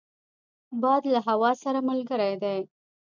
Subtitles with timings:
[0.81, 2.59] باد له هوا سره ملګری دی